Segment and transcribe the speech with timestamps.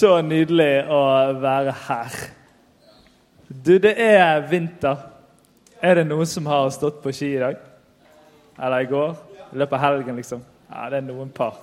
[0.00, 0.98] Så nydelig å
[1.42, 2.14] være her.
[3.48, 5.02] Du, det er vinter.
[5.82, 7.58] Er det noen som har stått på ski i dag?
[8.56, 9.12] Eller i går?
[9.50, 10.40] I løpet av helgen, liksom?
[10.70, 11.58] Ja, det er noen par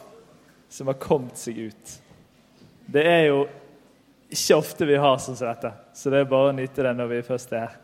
[0.69, 1.95] som har kommet seg ut.
[2.85, 3.41] Det er jo
[4.29, 7.13] ikke ofte vi har sånn som dette, så det er bare å nyte det når
[7.15, 7.75] vi først er her.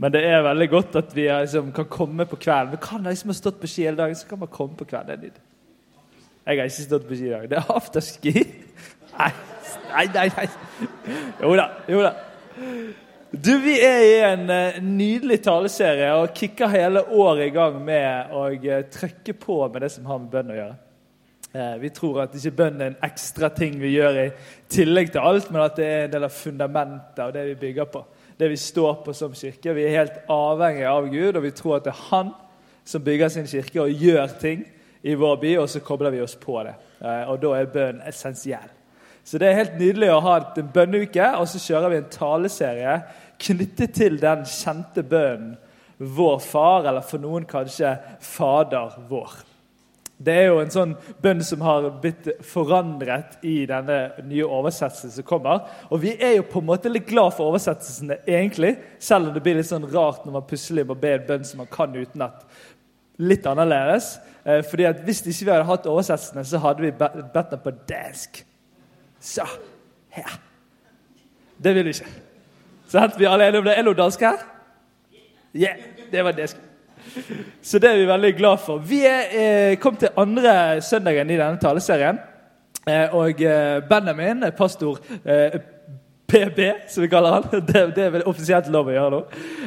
[0.00, 2.76] Men det er veldig godt at vi liksom, kan komme på kvelden.
[2.76, 5.32] Vi kan liksom ha stått på ski hele dagen, så kan man komme på kvelden.
[6.46, 7.50] Jeg har ikke stått på ski i dag.
[7.50, 8.36] Det er afterski.
[9.18, 9.32] Nei,
[9.94, 10.26] nei, nei.
[10.36, 10.48] nei.
[11.42, 11.70] Jo da.
[11.88, 12.12] Jo da.
[13.30, 18.32] Du, Vi er i en uh, nydelig taleserie og kicker hele året i gang med
[18.34, 20.74] å uh, trykke på med det som har med bønn å gjøre.
[21.54, 24.26] Uh, vi tror at ikke bønn er en ekstra ting vi gjør i
[24.74, 27.88] tillegg til alt, men at det er en del av fundamentet og det vi bygger
[27.94, 28.02] på.
[28.40, 29.76] Det vi står på som kirke.
[29.78, 32.34] Vi er helt avhengige av Gud, og vi tror at det er Han
[32.84, 34.66] som bygger sin kirke og gjør ting
[35.06, 36.74] i vår by, og så kobler vi oss på det.
[37.30, 38.79] Og da er bønn essensiell.
[39.24, 42.94] Så det er helt nydelig å ha en bønneuke, og så kjører vi en taleserie
[43.40, 45.58] knyttet til den kjente bønnen
[46.00, 47.92] Vår Far, eller for noen kanskje
[48.24, 49.34] Fader vår.
[50.20, 50.90] Det er jo en sånn
[51.24, 55.62] bønn som har blitt forandret i denne nye oversettelsen som kommer.
[55.88, 59.44] Og vi er jo på en måte litt glad for oversettelsene, egentlig, selv om det
[59.44, 62.44] blir litt sånn rart når man plutselig må be en bønn som man kan utenat.
[63.20, 64.12] Litt annerledes.
[64.44, 67.76] Eh, fordi at Hvis ikke vi hadde hatt oversettelsene, så hadde vi bedt den på
[67.88, 68.44] dansk.
[69.20, 69.44] Så
[70.08, 70.40] her.
[71.62, 72.10] Det vil vi ikke.
[72.88, 73.72] Så vi alle enige om det.
[73.76, 74.40] Er det noe dansk her?
[75.54, 75.76] Yeah,
[76.12, 76.66] det var skulle.
[77.62, 78.78] Så det er vi veldig glad for.
[78.78, 82.18] Vi er eh, kommet til andre søndagen i denne taleserien.
[82.88, 85.60] Eh, og eh, Benjamin, pastor eh,
[86.30, 89.20] PB, som vi kaller han Det, det er vel offisielt lov å gjøre nå.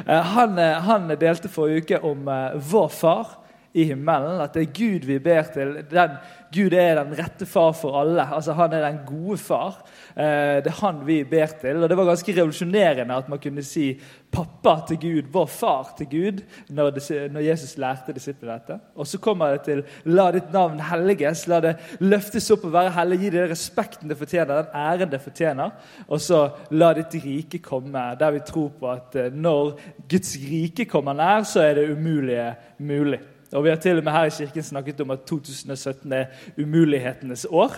[0.07, 2.29] Eh, han, eh, han, delte forrige uke om
[2.71, 3.37] vår far
[3.73, 4.41] i himmelen.
[4.41, 5.75] At det er Gud vi ber til.
[5.91, 6.17] Den,
[6.53, 8.25] Gud er den rette far for alle.
[8.35, 9.81] Altså Han er den gode far.
[10.15, 11.83] Eh, det er han vi ber til.
[11.83, 13.99] Og Det var ganske revolusjonerende at man kunne si
[14.33, 18.79] 'pappa til Gud', 'vår far til Gud', når, når Jesus lærte disiplene dette.
[18.95, 22.91] Og så kommer det til 'la ditt navn helliges', la det løftes opp og være
[22.91, 25.69] hellig, gi det respekten det fortjener, den æren det fortjener.
[26.07, 29.79] Og så 'la ditt rike komme', der vi tror på at eh, når
[30.09, 33.19] Guds rike kommer nær, så er det umulige mulig.
[33.53, 36.25] Og Vi har til og med her i kirken snakket om at 2017 er
[36.57, 37.75] umulighetenes år.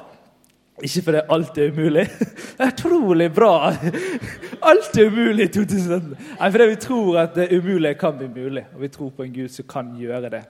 [0.84, 2.10] Ikke fordi alt er umulig.
[2.58, 3.74] Det er utrolig bra!
[4.66, 6.18] Alt er umulig i 2017.
[6.40, 9.34] Nei, fordi vi tror at det umulige kan bli mulig, og vi tror på en
[9.34, 10.44] Gud som kan gjøre det.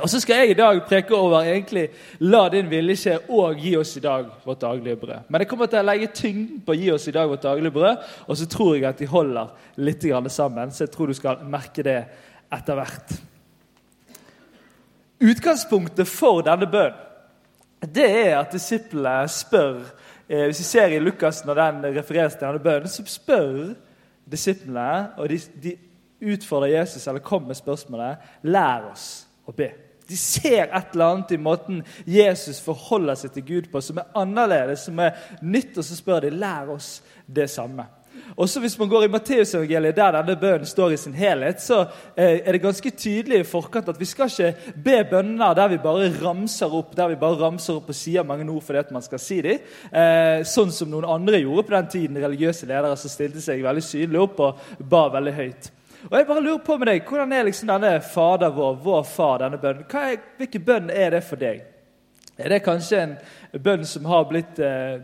[0.00, 3.74] Og Så skal jeg i dag preke over egentlig la din vilje skje og gi
[3.76, 5.28] oss i dag vårt daglige brød.
[5.28, 7.74] Men jeg kommer til å legge tyngden på å gi oss i dag vårt daglige
[7.74, 10.70] brød, og så tror jeg at de holder litt sammen.
[10.70, 11.98] Så jeg tror du skal merke det
[12.52, 13.12] etter hvert.
[15.22, 17.08] Utgangspunktet for denne bønnen
[17.82, 19.80] det er at disiplene spør
[20.28, 23.72] eh, Hvis vi ser i Lukas når den refereres til denne bønnen, så spør
[24.30, 25.72] disiplene, og de, de
[26.32, 29.72] utfordrer Jesus eller kommer med spørsmålet Lær oss å be.
[30.08, 34.14] De ser et eller annet i måten Jesus forholder seg til Gud på, som er
[34.18, 37.86] annerledes, som er nytt, og så spør de lær oss det samme.
[38.36, 41.82] Også Hvis man går i Matteusevangeliet, der denne bønnen står i sin helhet, så
[42.16, 45.80] eh, er det ganske tydelig i forkant at vi skal ikke be bønner der vi
[45.82, 49.04] bare ramser opp der vi bare ramser opp og sier mange ord fordi at man
[49.04, 49.60] skal si dem.
[49.92, 53.84] Eh, sånn som noen andre gjorde på den tiden, religiøse ledere som stilte seg veldig
[53.84, 55.72] synlig opp og ba veldig høyt.
[56.10, 59.44] Og jeg bare lurer på med deg, Hvordan er liksom denne Fader vår, vår far,
[59.44, 59.86] denne bønnen?
[60.38, 61.71] Hvilken bønn er det for deg?
[62.42, 63.14] Er det kanskje en
[63.62, 65.02] bønn som har blitt eh,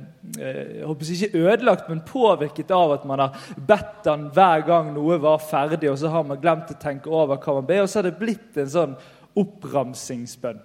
[0.87, 5.43] håper ikke ødelagt, men påvirket av at man har bedt den hver gang noe var
[5.43, 8.09] ferdig, og så har man glemt å tenke over hva man ber, og så har
[8.09, 8.99] det blitt en sånn
[9.39, 10.65] oppramsingsbønn.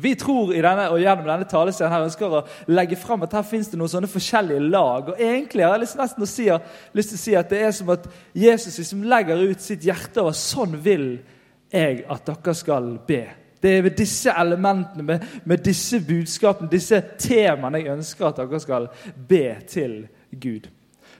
[0.00, 3.44] Vi tror i denne, og gjennom denne talescenen her ønsker å legge fram at her
[3.44, 5.10] finnes det noen sånne forskjellige lag.
[5.12, 6.46] og egentlig har jeg lyst, nesten å si,
[6.96, 10.22] lyst til å si at det er som at Jesus liksom legger ut sitt hjerte
[10.22, 11.06] over sånn vil
[11.70, 13.22] jeg at dere skal be.
[13.62, 18.60] Det er ved disse elementene, med, med disse budskapene, disse temaene, jeg ønsker at dere
[18.60, 18.88] skal
[19.28, 20.68] be til Gud.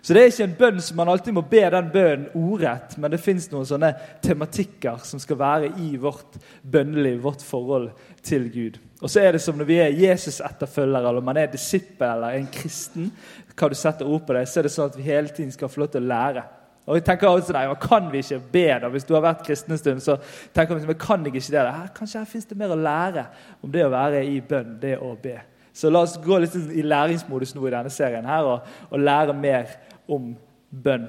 [0.02, 3.12] Så det er ikke en bønn som man alltid må be den bønnen ordrett, men
[3.12, 3.90] det fins noen sånne
[4.24, 7.90] tematikker som skal være i vårt bønneliv, vårt forhold
[8.24, 8.78] til Gud.
[9.00, 12.48] Og så er det som når vi er Jesus-etterfølgere, eller man er disippel eller en
[12.52, 13.10] kristen,
[13.52, 15.68] hva du setter ord på det, så er det sånn at vi hele tiden skal
[15.68, 16.46] få lov til å lære.
[16.86, 18.88] Og jeg tenker også, nei, Kan vi ikke be, da?
[18.88, 20.16] Hvis du har vært kristen en stund, så
[20.54, 21.64] tenker vi, men kan jeg ikke det?
[21.66, 23.26] Her, kanskje her fins det mer å lære
[23.62, 25.38] om det å være i bønn, det å be.
[25.72, 29.36] Så la oss gå litt i læringsmodus nå i denne serien her og, og lære
[29.36, 29.76] mer
[30.10, 30.32] om
[30.70, 31.06] bønn.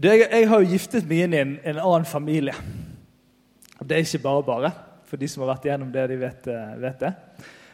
[0.00, 2.54] Jeg, jeg, har jo giftet meg inn i en, en, annen familie.
[3.84, 4.70] Det er ikke bare bare,
[5.04, 7.10] for de som har vært igjennom det, de vet, eh, vet det.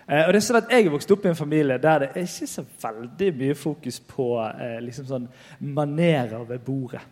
[0.09, 2.09] Eh, og det er sånn at Jeg er vokst opp i en familie der det
[2.15, 5.29] er ikke så veldig mye fokus på eh, liksom sånn
[5.61, 7.03] manerer ved bordet.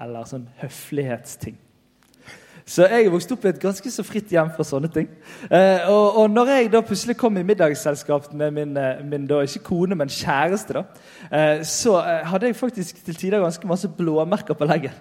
[0.00, 1.58] Eller sånn høflighetsting.
[2.64, 5.08] Så jeg er vokst opp i et ganske så fritt hjem fra sånne ting.
[5.50, 9.42] Eh, og, og, når jeg da plutselig kom i middagsselskap med min, eh, min da,
[9.44, 10.84] ikke kone, men kjæreste, da,
[11.28, 14.96] eh, så hadde jeg faktisk til tider ganske masse blåmerker på leggen.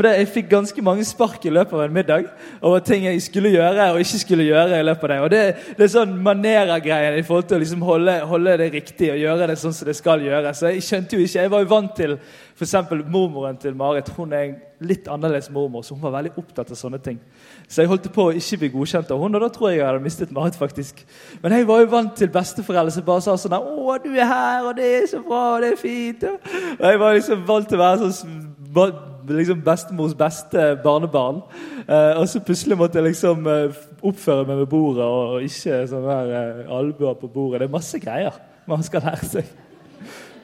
[0.00, 2.28] For Jeg fikk ganske mange spark i løpet av en middag
[2.64, 4.78] over ting jeg skulle gjøre og ikke skulle gjøre.
[4.78, 5.40] i løpet av Det Og det,
[5.76, 9.50] det er sånn maneragreien i forhold til å liksom holde, holde, det riktig og gjøre
[9.50, 10.54] det sånn som det skal gjøre.
[10.54, 12.74] Så Jeg skjønte jo ikke, jeg var jo vant til f.eks.
[13.12, 14.08] mormoren til Marit.
[14.16, 17.20] Hun er en litt annerledes mormor, så hun var veldig opptatt av sånne ting.
[17.68, 19.86] Så jeg holdt på å ikke bli godkjent av hun, og da tror jeg jeg
[19.86, 20.56] hadde mistet Marit.
[20.56, 21.04] faktisk.
[21.42, 24.64] Men jeg var jo vant til besteforeldre som bare sa sånn 'Å, du er her,
[24.64, 27.78] og det er så bra, og det er fint.' Og jeg var liksom vant til
[27.78, 31.42] å være sånn liksom bestemors beste barnebarn.
[31.88, 36.06] Eh, og så plutselig måtte jeg liksom eh, oppføre meg ved bordet og ikke sånn
[36.10, 37.60] her eh, albuer på bordet.
[37.60, 38.36] Det er masse greier
[38.70, 39.50] man skal lære seg.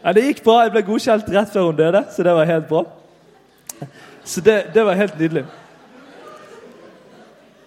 [0.02, 0.60] Ja, det gikk bra.
[0.64, 2.82] Jeg ble godkjent rett før hun døde, så det var helt bra.
[4.26, 5.44] Så det, det var helt nydelig.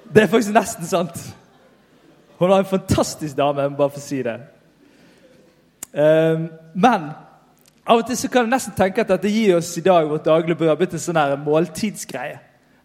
[0.09, 1.23] Det er faktisk nesten sant.
[2.39, 4.37] Hun var en fantastisk dame, jeg må bare få si det.
[6.73, 7.09] Men
[7.89, 10.27] av og til så kan jeg nesten tenke at dette gir oss i dag vårt
[10.27, 12.37] daglige brød blitt en sånn her måltidsgreie.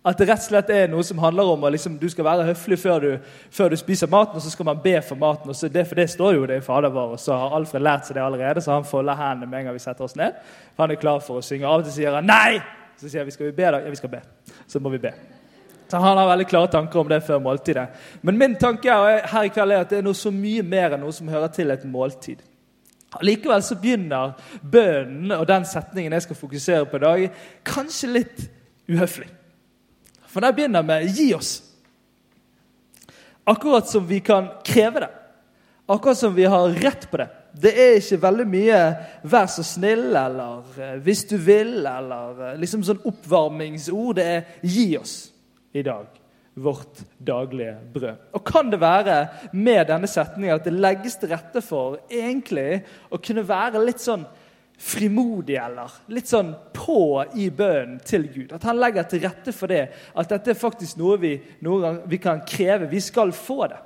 [0.04, 2.44] At det rett og slett er noe som handler om at liksom, du skal være
[2.50, 3.10] høflig før du,
[3.52, 5.48] før du, spiser maten, og så skal man be for maten.
[5.48, 7.84] og så det, For det står jo det i Fader vår, og så har Alfred
[7.84, 8.60] lært seg det allerede.
[8.60, 10.36] Så han folder hendene med en gang vi setter oss ned.
[10.76, 11.64] For han er klar for å synge.
[11.64, 12.60] Av og til sier han 'nei'!
[13.00, 13.78] Så sier vi 'skal vi be', da?
[13.78, 14.20] Ja, vi skal be.
[14.68, 15.12] Så må vi be.
[15.88, 17.88] Så Han har veldig klare tanker om det før måltidet.
[18.22, 18.90] Men min tanke
[19.24, 21.48] her i kveld er at det er noe så mye mer enn noe som hører
[21.48, 22.36] til et måltid.
[23.22, 24.32] Likevel så begynner
[24.62, 27.24] bønnen og den setningen jeg skal fokusere på i dag,
[27.64, 28.42] kanskje litt
[28.88, 29.28] uhøflig.
[30.26, 31.62] For den begynner med 'gi oss'.
[33.46, 35.10] Akkurat som vi kan kreve det.
[35.88, 37.28] Akkurat som vi har rett på det.
[37.62, 42.58] Det er ikke veldig mye 'vær så snill' eller eh, 'hvis du vil' eller eh,
[42.58, 44.16] liksom sånn oppvarmingsord.
[44.16, 45.30] Det er 'gi oss'
[45.74, 46.23] i dag
[46.54, 48.16] vårt daglige brød.
[48.32, 53.18] Og Kan det være med denne setningen at det legges til rette for egentlig å
[53.18, 54.24] kunne være litt sånn
[54.78, 58.54] frimodig eller litt sånn på i bønnen til Gud?
[58.54, 59.88] At han legger til rette for det.
[60.14, 62.90] At dette er faktisk noe vi gang vi kan kreve.
[62.90, 63.82] Vi skal få det.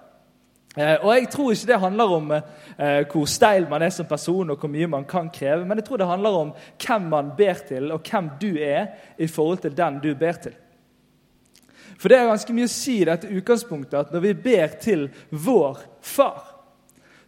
[0.77, 4.51] Eh, og Jeg tror ikke det handler om eh, hvor steil man er som person,
[4.51, 6.53] og hvor mye man kan kreve, men jeg tror det handler om
[6.85, 8.87] hvem man ber til, og hvem du er
[9.19, 10.55] i forhold til den du ber til.
[11.99, 15.09] For det er ganske mye å si i dette utgangspunktet at når vi ber til
[15.31, 16.55] vår far,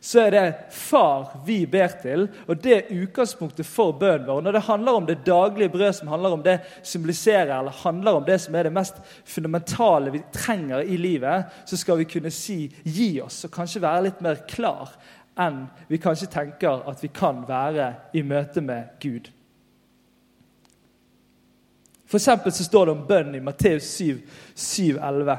[0.01, 4.45] så er det far vi ber til, og det er utgangspunktet for bønnen vår.
[4.47, 8.25] Når det handler om det daglige brød, som handler om det symboliserer, eller handler om
[8.25, 12.73] det som er det mest fundamentale vi trenger i livet, så skal vi kunne si
[12.85, 14.97] 'gi oss', og kanskje være litt mer klar
[15.39, 19.31] enn vi kanskje tenker at vi kan være i møte med Gud.
[22.11, 24.19] For eksempel så står det om bønn i Matteus 7,
[24.55, 25.37] 7, 11.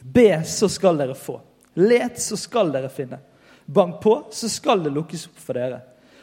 [0.00, 1.38] Be, så skal dere få.
[1.80, 3.22] Let, så skal dere finne.
[3.64, 5.78] Bank på, så skal det lukkes opp for dere.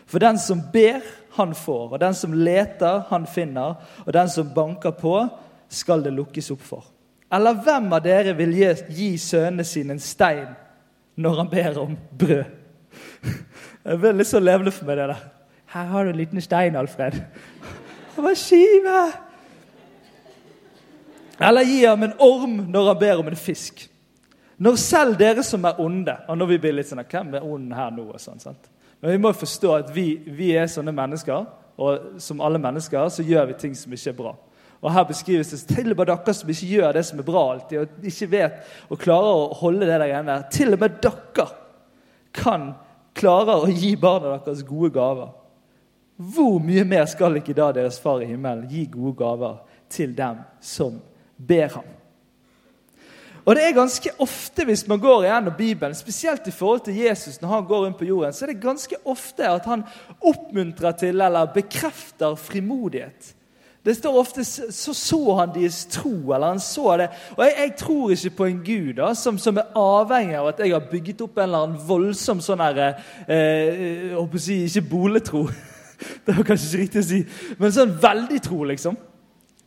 [0.06, 1.02] For den som ber,
[1.38, 1.96] han får.
[1.96, 3.80] Og den som leter, han finner.
[4.06, 5.16] Og den som banker på,
[5.70, 6.86] skal det lukkes opp for.
[7.34, 10.54] Eller hvem av dere vil gi, gi sønnene sine en stein
[11.18, 12.54] når han ber om brød?
[13.86, 15.26] Det er veldig så levende for meg, det der.
[15.74, 17.18] Her har du en liten stein, Alfred.
[18.16, 19.00] Hva skive!
[21.40, 23.90] Eller gi ham en orm når han ber om en fisk.
[24.58, 27.74] Når selv dere som er onde og når vi blir litt sånn, Hvem er ond
[27.76, 28.08] her nå?
[28.14, 28.70] og sånn, sant?
[29.02, 31.44] Men vi må forstå at vi, vi, er sånne mennesker,
[31.76, 34.32] og som alle mennesker så gjør vi ting som ikke er bra.
[34.80, 37.44] Og Her beskrives det til og med dere som ikke gjør det som er bra
[37.52, 40.32] alltid, og ikke vet og klarer å holde det der igjen.
[40.56, 41.48] Til og med dere
[42.36, 42.70] kan
[43.16, 45.34] klare å gi barna deres gode gaver.
[46.16, 49.60] Hvor mye mer skal ikke da deres far i himmelen gi gode gaver
[49.92, 51.02] til dem som
[51.38, 51.92] ber ham?
[53.46, 57.42] Og det er ganske ofte hvis man går igjennom Bibelen, spesielt i forhold til Jesus
[57.42, 59.84] når han går rundt på jorden, så er det ganske ofte at han
[60.22, 63.36] oppmuntrer til eller bekrefter frimodighet.
[63.86, 66.34] Det står ofte så så han deres tro.
[66.34, 67.10] eller han så det.
[67.38, 70.60] Og Jeg, jeg tror ikke på en gud da, som, som, er avhengig av at
[70.60, 72.82] jeg har bygget opp en eller annen voldsom sånn her,
[73.28, 75.46] eh, jeg håper å si, Ikke boletro,
[76.26, 77.20] det var kanskje ikke riktig å si,
[77.60, 78.98] men sånn veldig tro, liksom.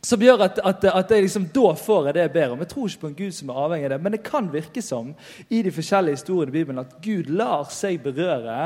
[0.05, 2.61] Som gjør at, at, at jeg liksom, da får jeg det jeg ber om.
[2.63, 3.97] Jeg tror ikke på en Gud som er avhengig av det.
[4.05, 5.09] Men det kan virke som
[5.51, 8.59] i de forskjellige historiene i Bibelen at Gud lar seg berøre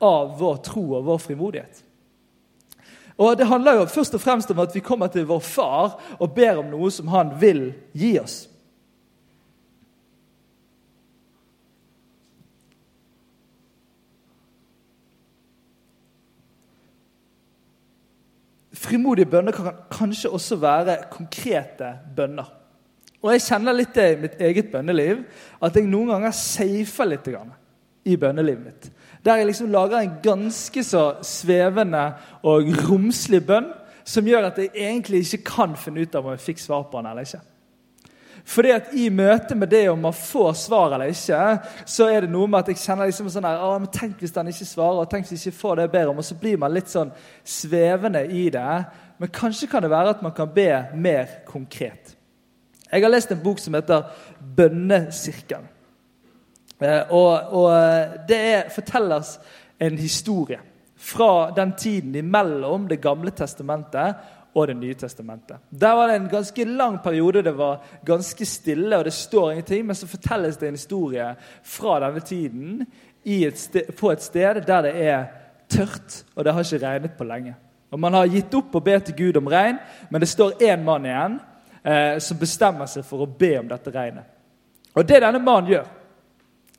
[0.00, 1.82] av vår tro og vår frimodighet.
[3.18, 6.32] Og Det handler jo først og fremst om at vi kommer til vår far og
[6.34, 8.46] ber om noe som han vil gi oss.
[18.78, 22.46] Frimodige bønner kan kanskje også være konkrete bønner.
[23.22, 25.24] Og Jeg kjenner litt det i mitt eget bønneliv,
[25.62, 27.26] at jeg noen ganger safer litt
[28.06, 28.90] i bønnelivet mitt.
[29.24, 32.12] Der jeg liksom lager en ganske så svevende
[32.46, 33.72] og romslig bønn
[34.08, 37.00] som gjør at jeg egentlig ikke kan finne ut av om jeg fikk svar på
[37.00, 37.42] den eller ikke.
[38.48, 41.40] Fordi at I møte med det om man får svar eller ikke,
[41.84, 44.48] så er det noe med at jeg kjenner liksom sånn her, men Tenk hvis han
[44.48, 46.22] ikke svarer, og tenk hvis jeg ikke får det jeg ber om.
[46.22, 47.12] Og så blir man litt sånn
[47.44, 48.76] svevende i det.
[49.20, 52.14] Men kanskje kan det være at man kan be mer konkret.
[52.88, 54.08] Jeg har lest en bok som heter
[54.56, 55.68] 'Bønnesirkelen'.
[56.80, 57.70] Eh, og, og
[58.28, 59.38] det er, fortelles
[59.80, 60.60] en historie
[60.98, 64.14] fra den tiden imellom Det gamle testamentet
[64.58, 65.56] og Det nye testamentet.
[65.70, 69.86] Der var det en ganske lang periode det var ganske stille, og det står ingenting,
[69.86, 72.86] men så fortelles det en historie fra denne tiden
[73.24, 75.24] et sted, på et sted der det er
[75.68, 77.54] tørt, og det har ikke regnet på lenge.
[77.90, 79.78] Og Man har gitt opp å be til Gud om regn,
[80.10, 81.38] men det står én mann igjen
[81.84, 84.24] eh, som bestemmer seg for å be om dette regnet.
[84.94, 85.86] Og Det denne mannen gjør,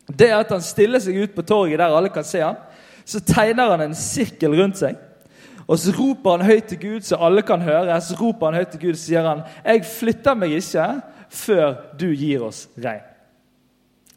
[0.10, 2.56] det er at han stiller seg ut på torget der alle kan se ham,
[3.06, 4.96] Så tegner han en sirkel rundt seg.
[5.70, 8.02] Og så roper han høyt til Gud, så alle kan høre.
[8.02, 12.08] Så roper han høyt til Gud, og sier han, 'Jeg flytter meg ikke før du
[12.16, 13.06] gir oss regn'.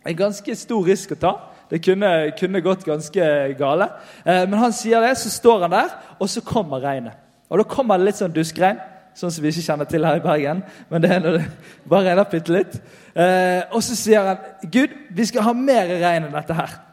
[0.06, 1.32] En ganske stor risk å ta.
[1.70, 3.88] Det kunne, kunne gått ganske gale.
[4.26, 7.12] Eh, men han sier det, så står han der, og så kommer regnet.
[7.50, 8.80] Og da kommer det litt sånn duskregn,
[9.14, 10.62] sånn som vi ikke kjenner til her i Bergen.
[10.90, 11.44] Men det er når det
[11.88, 12.80] bare regner bitte litt.
[13.14, 16.91] Eh, og så sier han, 'Gud, vi skal ha mer regn enn dette her'.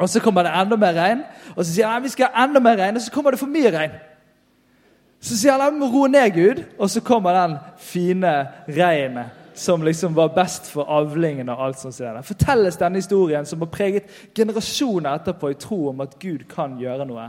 [0.00, 1.20] Og så kommer det enda mer regn.
[1.56, 3.52] Og så sier han vi skal ha enda mer regn, og så kommer det for
[3.52, 3.94] mye regn.
[5.22, 6.64] Så sier han vi må roe ned, Gud.
[6.78, 8.34] Og så kommer den fine
[8.68, 12.24] regnet som liksom var best for avlingen og alt ser det.
[12.24, 17.06] Fortelles denne historien som har preget generasjoner etterpå i tro om at Gud kan gjøre
[17.06, 17.28] noe.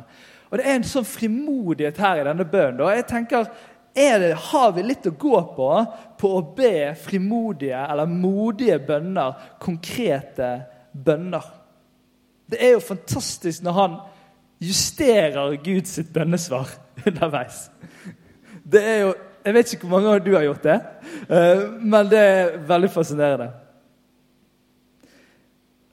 [0.50, 2.82] Og Det er en sånn frimodighet her i denne bønnen.
[2.86, 3.48] Og jeg tenker,
[3.94, 5.70] det, Har vi litt å gå på
[6.18, 11.63] på å be frimodige eller modige bønner, konkrete bønner?
[12.54, 13.94] Det er jo fantastisk når han
[14.62, 16.70] justerer Guds bønnesvar
[17.08, 17.72] underveis.
[18.72, 19.14] Det er jo,
[19.46, 20.76] Jeg vet ikke hvor mange ganger du har gjort det,
[21.36, 23.48] eh, men det er veldig fascinerende.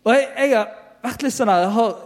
[0.04, 0.68] Og jeg, jeg har
[1.02, 1.96] vært litt sånn her, jeg har,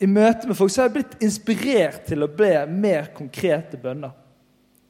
[0.00, 4.14] I møte med folk så har jeg blitt inspirert til å be mer konkrete bønner.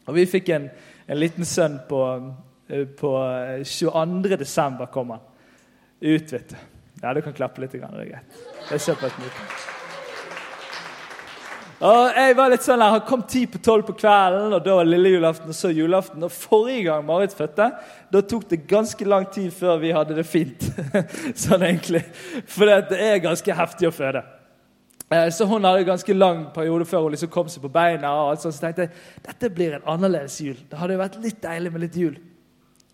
[0.07, 0.69] Og Vi fikk en,
[1.09, 2.05] en liten sønn på,
[2.69, 3.17] eh, på
[3.65, 4.37] 22.
[4.45, 5.27] desember kom han
[5.99, 6.33] ut.
[6.33, 6.74] vet du.
[7.05, 7.75] Ja, du kan klappe litt.
[7.77, 8.45] Det er greit.
[8.71, 9.33] Det er på mye.
[11.85, 14.77] Og jeg var litt sånn der, Han kom ti på tolv på kvelden, og da
[14.79, 16.23] var lille julaften og så julaften.
[16.25, 17.67] Og Forrige gang Marit fødte,
[18.15, 20.65] da tok det ganske lang tid før vi hadde det fint.
[21.45, 22.01] sånn egentlig.
[22.49, 24.23] For det er ganske heftig å føde.
[25.13, 28.15] Eh, så hun hadde en ganske lang periode før hun liksom kom seg på beina.
[28.15, 30.57] og alt sånt, Så tenkte jeg dette blir en annerledes jul.
[30.71, 32.17] Det hadde jo vært litt deilig med litt jul.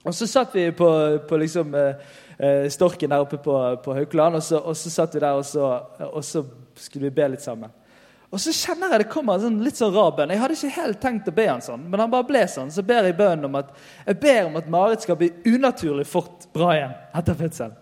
[0.01, 0.89] Og så satt vi på,
[1.29, 2.19] på liksom, eh,
[2.73, 3.55] Storken der oppe på,
[3.85, 5.67] på Haukeland, og og så, satt vi der og så,
[6.07, 6.45] og så,
[6.81, 7.69] skulle vi be litt sammen.
[8.31, 10.31] Og så kjenner jeg det kommer en sånn, litt sånn rar bønn.
[10.31, 12.71] Jeg hadde ikke helt tenkt å be han sånn, men han bare ble sånn.
[12.71, 13.73] Så ber jeg bønnen om at
[14.07, 17.79] jeg ber om at Marit skal bli unaturlig fort bra igjen etter fødselen.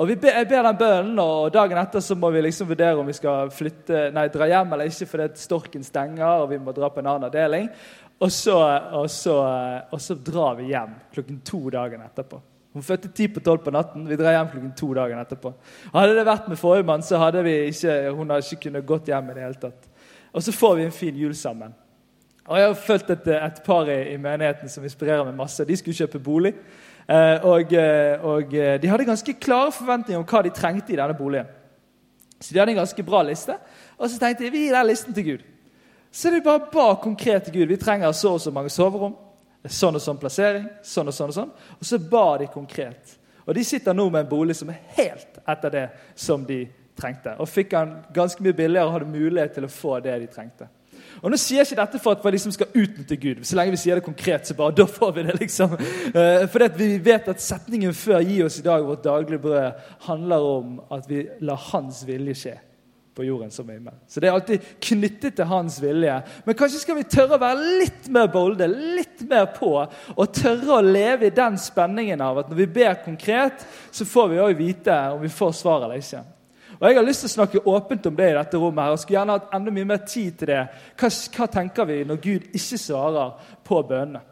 [0.00, 3.02] Og vi ber, Jeg ber den bønnen, og dagen etter så må vi liksom vurdere
[3.02, 6.72] om vi skal flytte, nei, dra hjem eller ikke fordi storken stenger og vi må
[6.72, 7.66] dra på en annen avdeling.
[8.20, 8.56] Og så,
[9.00, 9.34] og, så,
[9.90, 12.40] og så, drar vi hjem klokken to dagen etterpå.
[12.72, 14.06] Hun fødte ti på tolv på natten.
[14.06, 15.52] Vi drar hjem klokken to dagen etterpå.
[15.94, 19.10] Hadde det vært med forrige mann, så hadde vi ikke, hun hadde ikke kunnet gått
[19.10, 19.30] hjem.
[19.30, 19.88] i det hele tatt.
[20.32, 21.74] Og så får vi en fin jul sammen.
[22.46, 25.64] Og Jeg har fulgt et, et par i, i, menigheten som inspirerer meg masse.
[25.64, 26.54] De skulle kjøpe bolig.
[27.08, 30.98] Eh, og, eh, og, eh, de hadde ganske klare forventninger om hva de trengte i
[30.98, 31.46] denne boligen.
[32.40, 33.54] Så de hadde en ganske bra liste.
[33.98, 35.42] Og så tenkte jeg vi gir den listen til Gud.
[36.12, 37.66] Så de bare ba konkret til Gud.
[37.66, 39.14] Vi trenger så og så mange soverom.
[39.68, 40.68] Sånn og sånn plassering.
[40.82, 41.54] sånn Og sånn og sånn.
[41.78, 43.16] Og så ba de konkret.
[43.46, 46.64] Og de sitter nå med en bolig som er helt etter det som de
[46.96, 47.34] trengte.
[47.40, 50.68] Og fikk han ganske mye billigere og hadde mulighet til å få det de trengte.
[51.20, 53.42] Og nå sier jeg ikke dette for at vi liksom skal utnytte Gud.
[53.44, 55.36] Så lenge vi sier det konkret, så bare da får vi det.
[55.40, 55.76] liksom.
[56.14, 60.50] Eh, for vi vet at setningen før 'Gi oss i dag vårt daglige brød' handler
[60.56, 62.58] om at vi lar Hans vilje skje
[63.20, 63.76] på jorden som i.
[64.08, 66.14] Så det er alltid knyttet til hans vilje.
[66.46, 69.74] Men kanskje skal vi tørre å være litt mer bolde, litt mer på,
[70.14, 74.30] og tørre å leve i den spenningen av at når vi ber konkret, så får
[74.32, 76.22] vi òg vite om vi får svar eller ikke.
[76.78, 78.84] Og Jeg har lyst til å snakke åpent om det i dette rommet.
[78.84, 80.62] her, og skulle gjerne hatt enda mye mer tid til det.
[80.96, 84.29] Hva, hva tenker vi når Gud ikke svarer på bønnene?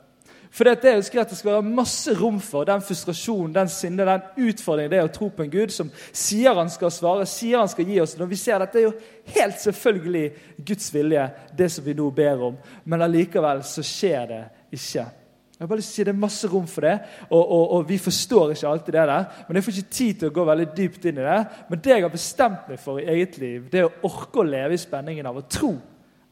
[0.58, 4.02] For det, jeg ønsker at det skal være masse rom for den frustrasjonen, den sinne,
[4.08, 7.60] den utfordringen det er å tro på en Gud som sier han skal svare, sier
[7.60, 8.16] han skal gi oss.
[8.18, 10.24] Når vi ser at det er jo helt selvfølgelig
[10.66, 12.58] Guds vilje, det som vi nå ber om.
[12.90, 14.42] Men allikevel så skjer det
[14.74, 15.06] ikke.
[15.06, 16.98] Jeg har bare lyst til å si Det er masse rom for det,
[17.28, 19.32] og, og, og, vi forstår ikke alltid det der.
[19.46, 21.40] Men jeg får ikke tid til å gå veldig dypt inn i det.
[21.70, 24.50] Men det jeg har bestemt meg for i eget liv, det er å orke å
[24.50, 25.76] leve i spenningen av å tro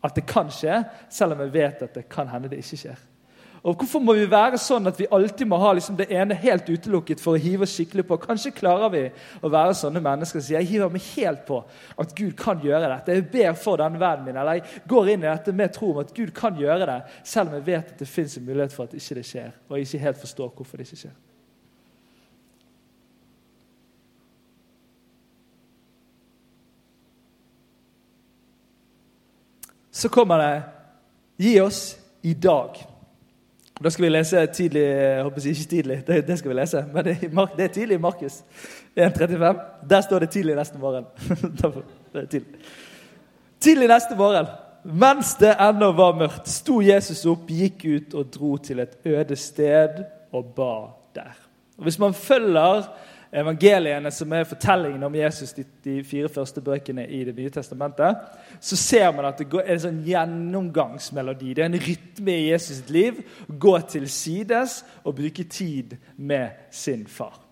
[0.02, 0.83] at det kan skje,
[1.14, 3.06] selv om jeg vet at det kan hende det ikke skjer.
[3.66, 6.68] Og Hvorfor må vi være sånn at vi alltid må ha liksom det ene helt
[6.70, 8.18] utelukket for å hive oss skikkelig på?
[8.23, 9.00] Kanskje klarer vi
[9.42, 11.58] å være sånne mennesker som sier jeg hiver meg helt på
[11.99, 13.18] at Gud kan gjøre dette.
[13.18, 16.00] Jeg ber for denne verden min, eller jeg går inn i dette med tro om
[16.04, 16.96] at Gud kan gjøre det,
[17.26, 19.80] selv om jeg vet at det fins en mulighet for at ikke det skjer, og
[19.80, 21.23] jeg ikke helt forstår hvorfor det ikke skjer.
[29.90, 30.62] Så kommer det
[31.38, 32.95] 'Gi oss i dag'.
[33.85, 37.04] Da skal vi lese tidlig jeg håper Ikke tidlig, det, det, skal vi lese, men
[37.04, 37.16] det,
[37.56, 38.38] det er tidlig i Markus
[38.97, 39.59] 1.35.
[39.90, 41.04] Der står det 'tidlig neste morgen'.
[42.30, 42.61] tidlig.
[43.61, 44.47] tidlig neste morgen,
[44.85, 49.37] mens det ennå var mørkt, sto Jesus opp, gikk ut og dro til et øde
[49.37, 50.73] sted og ba
[51.14, 51.37] der.
[51.76, 52.88] Og Hvis man følger
[53.37, 58.16] evangeliene, som er fortellingen om Jesus, de, de, fire første bøkene i Det nye testamentet,
[58.61, 61.55] så ser man at det er en sånn gjennomgangsmelodi.
[61.55, 63.21] Det er en rytme i Jesus' sitt liv.
[63.49, 67.43] Gå til sides og bruke tid med sin far.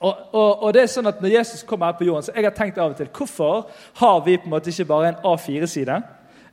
[0.00, 2.46] Og, og, og, det er sånn at Når Jesus kommer her på jorden, så jeg
[2.46, 3.68] har tenkt av og til, hvorfor
[4.00, 5.98] har vi på en måte ikke bare en A4-side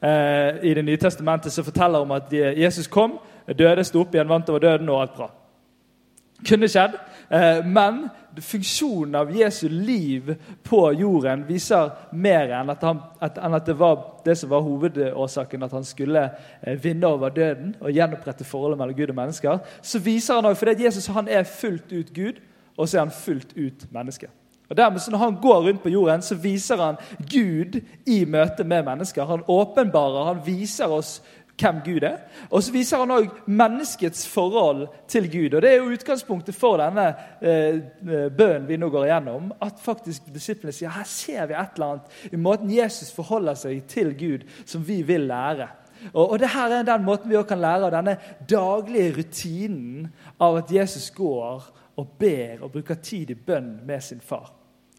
[0.01, 4.27] eh, i Det nye testamentet som forteller om at Jesus kom, døde, sto opp igjen,
[4.27, 5.29] vant over døden, og alt bra.
[6.45, 6.97] Kunne skjedd.
[7.29, 8.09] Eh, men
[8.41, 13.75] funksjonen av Jesu liv på jorden viser mer enn at, han, at, enn at det
[13.79, 16.23] var det som var hovedårsaken, at han skulle
[16.61, 19.63] eh, vinne over døden og gjenopprette forholdet mellom Gud og mennesker.
[19.81, 22.43] Så viser han også, fordi Jesus han er fullt ut Gud,
[22.77, 24.29] og så er han fullt ut menneske.
[24.67, 26.95] Og dermed så Når han går rundt på jorden, så viser han
[27.31, 29.25] Gud i møte med mennesker.
[29.25, 31.21] Han åpenbarer, han viser oss
[31.57, 32.17] hvem Gud er.
[32.49, 35.55] Og så viser han òg menneskets forhold til Gud.
[35.55, 37.07] Og Det er jo utgangspunktet for denne
[37.41, 39.51] eh, eh, bønnen vi nå går igjennom.
[39.61, 43.83] At faktisk disiplene sier her ser vi et eller annet i måten Jesus forholder seg
[43.89, 45.69] til Gud, som vi vil lære.
[46.13, 48.17] Og, og det her er den måten vi også kan lære av denne
[48.49, 54.21] daglige rutinen av at Jesus går og ber og bruker tid i bønn med sin
[54.21, 54.56] far.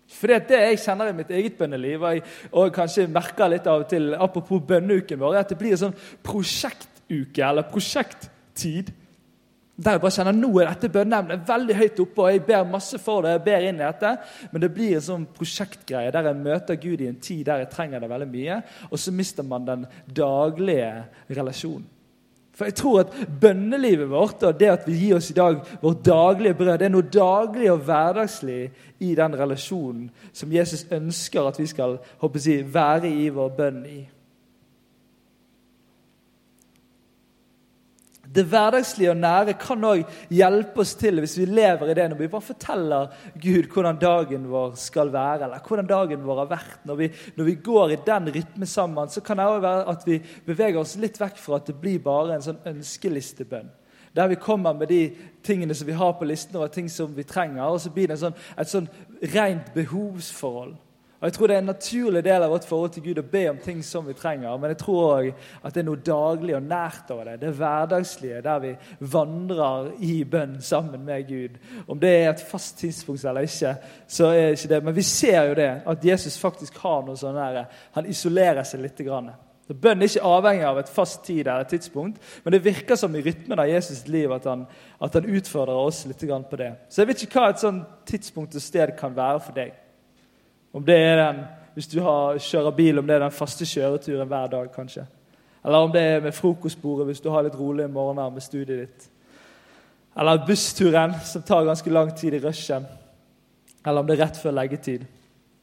[0.09, 2.23] For det jeg kjenner i mitt eget bønneliv, og, jeg,
[2.57, 5.83] og kanskje merker litt av og til, apropos bønneuken vår, er at det blir en
[5.83, 8.95] sånn prosjektuke eller prosjekttid.
[9.79, 12.99] Der jeg bare kjenner nå er dette bønneemnet veldig høyt oppe, og jeg ber masse
[12.99, 13.37] for det.
[13.37, 14.17] jeg ber inn i dette,
[14.51, 17.71] Men det blir en sånn prosjektgreie der jeg møter Gud i en tid der jeg
[17.77, 18.59] trenger det veldig mye.
[18.91, 21.87] Og så mister man den daglige relasjonen.
[22.59, 26.03] For jeg tror at bønnelivet vårt og det at vi gir oss i dag vårt
[26.07, 28.65] daglige brød, det er noe daglig og hverdagslig
[29.07, 34.01] i den relasjonen som Jesus ønsker at vi skal jeg, være i vår bønn i.
[38.35, 40.03] Det hverdagslige og nære kan òg
[40.35, 44.45] hjelpe oss til hvis vi lever i det når vi bare forteller Gud hvordan dagen
[44.51, 46.79] vår skal være, eller hvordan dagen vår har vært.
[46.85, 50.05] Når vi, når vi går i den rytmen sammen, så kan det òg være at
[50.07, 53.71] vi beveger oss litt vekk fra at det blir bare en sånn ønskelistebønn.
[54.17, 55.03] Der vi kommer med de
[55.45, 58.19] tingene som vi har på listen og ting som vi trenger, og så blir det
[58.21, 58.89] sånn, et sånn
[59.35, 60.77] rent behovsforhold.
[61.19, 63.41] Og Jeg tror det er en naturlig del av vårt forhold til Gud å be
[63.51, 64.55] om ting som vi trenger.
[64.59, 65.31] Men jeg tror òg
[65.67, 67.41] at det er noe daglig og nært over det.
[67.41, 71.59] Det hverdagslige der vi vandrer i bønn sammen med Gud.
[71.89, 73.75] Om det er et fast tidspunkt eller ikke,
[74.07, 74.81] så er det ikke det.
[74.85, 77.65] Men vi ser jo det, at Jesus faktisk har noe sånn der,
[77.99, 78.99] Han isolerer seg litt.
[78.99, 79.31] Grann.
[79.69, 82.97] Så Bønn er ikke avhengig av et fast tid eller et tidspunkt, men det virker
[82.97, 84.65] som i rytmen av Jesus' liv at han,
[85.01, 86.73] at han utfordrer oss litt på det.
[86.89, 89.77] Så jeg vet ikke hva et sånt tidspunkt og sted kan være for deg.
[90.73, 94.29] Om det er den, hvis du har, kjører bil, om det er den faste kjøreturen
[94.29, 95.07] hver dag, kanskje.
[95.65, 99.09] Eller om det er med frokostbordet hvis du har litt rolige morgener med studiet ditt.
[100.19, 102.87] Eller bussturen, som tar ganske lang tid i rushen.
[103.87, 105.05] Eller om det er rett før leggetid.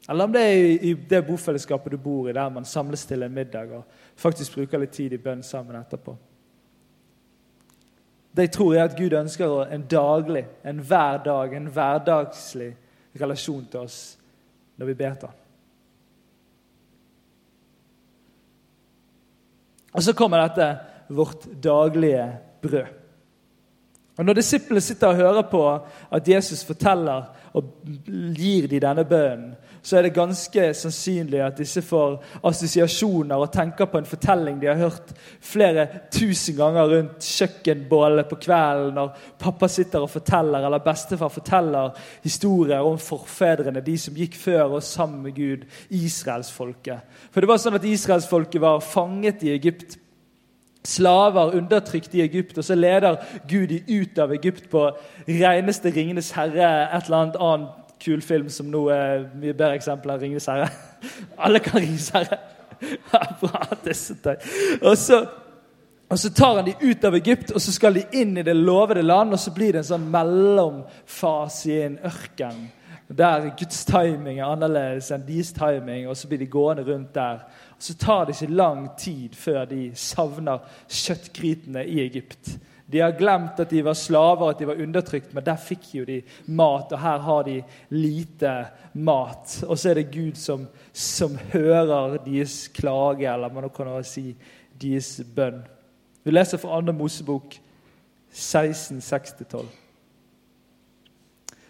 [0.10, 3.24] Eller om det er i, i det bofellesskapet du bor i, der man samles til
[3.24, 3.84] en middag og
[4.16, 6.16] faktisk bruker litt tid i bønn sammen etterpå.
[8.36, 12.74] Det jeg tror er at Gud ønsker en daglig, en hver dag, en hverdagslig
[13.22, 14.00] relasjon til oss
[14.76, 15.42] når vi ber til ham.
[19.96, 20.68] Og så kommer dette
[21.16, 22.26] vårt daglige
[22.62, 23.05] brød.
[24.18, 25.62] Og Når disiplene sitter og hører på
[26.12, 27.24] at Jesus forteller
[27.56, 27.64] og
[28.36, 32.16] gir de denne bønnen, så er det ganske sannsynlig at disse får
[32.48, 35.12] assosiasjoner og tenker på en fortelling de har hørt
[35.46, 41.94] flere tusen ganger rundt kjøkkenbålet på kvelden når pappa sitter og forteller, eller bestefar forteller
[42.24, 47.06] historier om forfedrene, de som gikk før oss sammen med Gud, israelsfolket.
[47.30, 50.00] For det var sånn at israelsfolket var fanget i Egypt
[50.86, 53.16] slaver undertrykt i Egypt, og så leder
[53.50, 54.90] Gud de ut av Egypt på
[55.28, 57.70] reneste 'Ringenes herre', et eller annet annet
[58.00, 60.70] kul film som nå er mye bedre eksempel enn 'Ringenes herre'.
[61.46, 62.38] Alle kan 'Ringenes herre'.
[63.42, 64.38] Bra, det
[64.82, 65.26] og så,
[66.10, 68.56] og så tar han de ut av Egypt, og så skal de inn i det
[68.56, 69.32] lovede land.
[69.32, 72.68] Og så blir det en sånn mellomfase i en ørken
[73.08, 77.44] der Guds timing er annerledes enn deres timing, og så blir de gående rundt der.
[77.76, 82.58] Og Så tar det ikke lang tid før de savner kjøttgrytene i Egypt.
[82.86, 86.04] De har glemt at de var slaver, at de var undertrykt, men der fikk jo
[86.06, 86.92] de mat.
[86.94, 87.56] Og her har de
[87.90, 88.52] lite
[88.94, 89.64] mat.
[89.68, 94.36] Og så er det Gud som, som hører deres klage, eller man kan også si
[94.82, 95.64] deres bønn.
[96.24, 96.92] Vi leser fra 2.
[96.92, 97.58] Mosebok
[98.32, 99.66] 16, 6-12.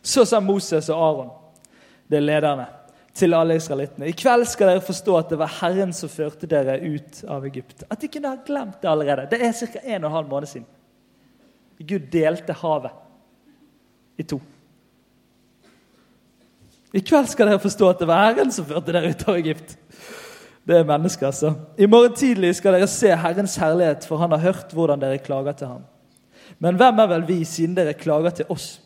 [0.01, 1.29] Så sa Moses og Aron,
[2.09, 2.65] det er lederne,
[3.15, 4.09] til alle israelittene.
[4.11, 7.85] I kveld skal dere forstå at det var Herren som førte dere ut av Egypt.
[7.87, 9.29] At de kunne ha glemt det allerede.
[9.31, 9.79] Det er ca.
[9.79, 10.67] 1 12 måned siden.
[11.79, 12.91] Gud delte havet
[14.19, 14.39] i to.
[16.95, 19.75] I kveld skal dere forstå at det var Herren som førte dere ut av Egypt.
[20.65, 21.51] Det er mennesker, altså.
[21.77, 25.53] I morgen tidlig skal dere se Herrens herlighet, for han har hørt hvordan dere klager
[25.59, 25.83] til ham.
[26.59, 28.79] Men hvem er vel vi, siden dere klager til oss?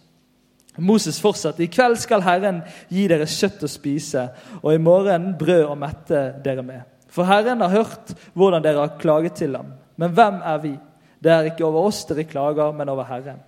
[0.82, 1.64] Moses fortsatte.
[1.64, 4.30] I kveld skal Herren gi dere kjøtt å spise,
[4.62, 6.88] og i morgen brød å mette dere med.
[7.10, 9.74] For Herren har hørt hvordan dere har klaget til ham.
[10.00, 10.74] Men hvem er vi?
[11.20, 13.42] Det er ikke over oss dere klager, men over Herren.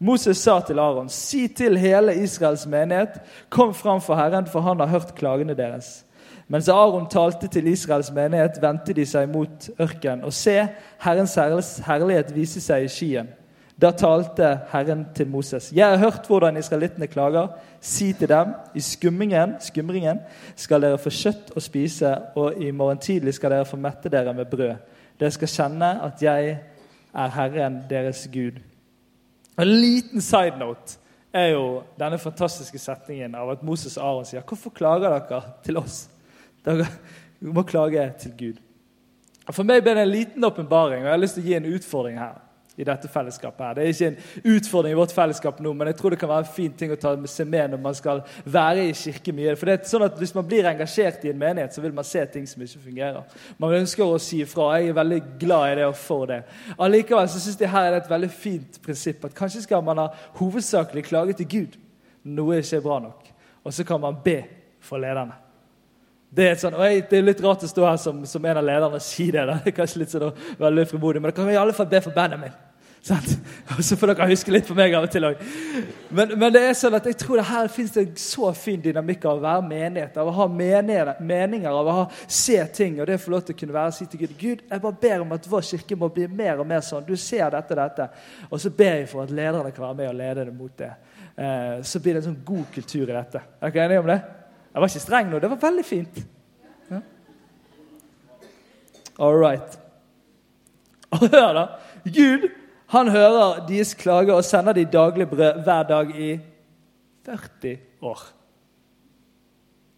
[0.00, 3.18] Moses sa til Aron, si til hele Israels menighet,
[3.52, 6.06] kom fram for Herren, for han har hørt klagene deres.
[6.48, 10.24] Mens Aron talte til Israels menighet, vendte de seg mot ørkenen.
[10.24, 10.56] Og se,
[11.04, 11.36] Herrens
[11.86, 13.28] herlighet viste seg i skyen.
[13.80, 15.70] Da talte Herren til Moses.
[15.72, 17.48] Jeg har hørt hvordan israelittene klager.
[17.80, 20.18] Si til dem, i skummingen, skumringen
[20.56, 24.34] skal dere få kjøtt å spise, og i morgen tidlig skal dere få mette dere
[24.36, 24.74] med brød.
[25.20, 26.50] Dere skal kjenne at jeg
[27.14, 28.60] er Herren deres Gud.
[29.56, 30.98] En liten side note
[31.32, 35.80] er jo denne fantastiske setningen av at Moses og Aron sier Hvorfor klager dere til
[35.80, 36.02] oss?
[36.66, 36.84] Dere
[37.40, 38.60] må klage til Gud.
[39.50, 41.72] For meg ble det en liten åpenbaring, og jeg har lyst til å gi en
[41.72, 42.38] utfordring her
[42.80, 43.66] i dette fellesskapet.
[43.66, 43.74] her.
[43.74, 46.46] Det er ikke en utfordring i vårt fellesskap nå, men jeg tror det kan være
[46.46, 49.56] en fin ting å ta med seg med når man skal være i kirke mye.
[49.56, 52.04] For det er sånn at Hvis man blir engasjert i en menighet, så vil man
[52.04, 53.38] se ting som ikke fungerer.
[53.58, 54.72] Man ønsker å si ifra.
[54.78, 56.42] Jeg er veldig glad i det og for det.
[56.78, 60.02] Allikevel så syns jeg her er det et veldig fint prinsipp at kanskje skal man
[60.02, 61.78] ha hovedsakelig klage til Gud
[62.28, 63.28] noe ikke er bra nok.
[63.64, 64.42] Og så kan man be
[64.80, 65.36] for lederne.
[66.30, 68.66] Det er, sånn, jeg, det er, litt rart å stå her som, som en av
[68.66, 69.42] lederne og si det.
[69.48, 69.58] Da.
[69.64, 70.28] Det er kanskje litt sånn
[70.60, 72.58] veldig frimodig, men da kan vi i alle fall be for bandet min.
[73.76, 75.40] Og så får dere huske litt på meg av og til òg.
[76.12, 79.24] Men, men, det er sånn at jeg tror det her finnes en så fin dynamikk
[79.24, 82.98] av å være menighet, av å ha meninger, av å ha, se ting.
[83.00, 85.00] Og det å få lov til å kunne være si til Gud Gud, jeg bare
[85.06, 87.06] ber om at vår kirke må bli mer og mer sånn.
[87.08, 88.08] Du ser dette og dette.
[88.50, 90.92] Og så ber jeg for at lederne kan være med og lede det mot det.
[91.40, 93.44] Eh, så blir det en sånn god kultur i dette.
[93.62, 94.20] Er dere enige om det?
[94.70, 95.40] Jeg var ikke streng nå.
[95.40, 96.24] Det var veldig fint.
[96.92, 97.02] Ja.
[99.24, 99.78] All right.
[101.16, 101.68] Og hør, da.
[102.04, 102.50] Gud
[102.90, 106.30] han hører deres klager og sender de daglig brød hver dag i
[107.26, 108.22] 40 år.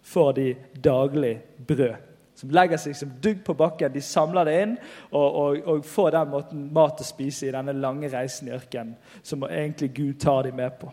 [0.02, 1.94] Får de daglig brød.
[2.36, 3.92] Som legger seg som dugg på bakken.
[3.94, 4.74] De samler det inn
[5.10, 8.96] og, og, og får den måten mat å spise i denne lange reisen i ørkenen,
[9.22, 10.90] som egentlig Gud tar dem med på.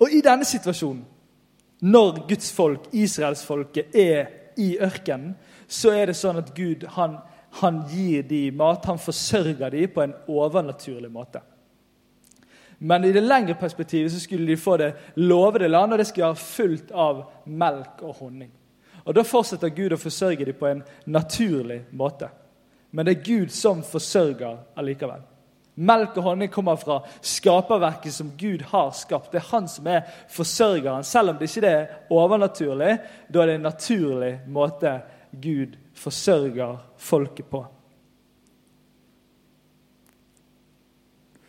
[0.00, 1.04] Og i denne situasjonen,
[1.84, 4.26] når Guds folk, israelsfolket, er
[4.56, 5.34] i ørkenen,
[5.68, 7.18] så er det sånn at Gud han
[7.60, 11.40] han gir dem mat, han forsørger dem på en overnaturlig måte.
[12.78, 16.32] Men i det lengre perspektivet så skulle de få det lovede land, og det skulle
[16.32, 18.50] være fullt av melk og honning.
[19.04, 22.28] Og Da fortsetter Gud å forsørge dem på en naturlig måte.
[22.90, 25.22] Men det er Gud som forsørger allikevel.
[25.74, 29.32] Melk og honning kommer fra skaperverket som Gud har skapt.
[29.32, 31.04] Det er han som er forsørgeren.
[31.04, 35.00] Selv om det ikke er overnaturlig, da er det en naturlig måte
[35.32, 37.64] Gud forsørger folket på.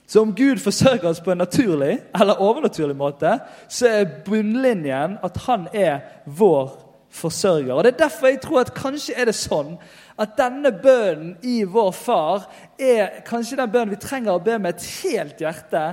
[0.07, 5.37] Så om Gud forsørger oss på en naturlig eller overnaturlig måte, så er bunnlinjen at
[5.47, 6.75] han er vår
[7.15, 7.73] forsørger.
[7.73, 9.75] Og Det er derfor jeg tror at kanskje er det sånn
[10.19, 12.45] at denne bønnen i vår far
[12.79, 15.83] er kanskje den bønnen vi trenger å be med et helt hjerte